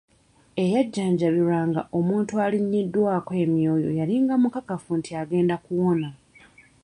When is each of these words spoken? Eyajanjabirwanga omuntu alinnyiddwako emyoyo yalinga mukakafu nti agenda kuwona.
Eyajanjabirwanga 0.63 1.81
omuntu 1.97 2.33
alinnyiddwako 2.45 3.31
emyoyo 3.43 3.89
yalinga 3.99 4.35
mukakafu 4.43 4.91
nti 4.99 5.11
agenda 5.21 5.55
kuwona. 5.65 6.09